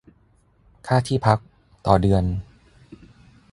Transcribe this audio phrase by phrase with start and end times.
[0.87, 1.39] ค่าที่พัก
[1.85, 2.23] ต่อเดือน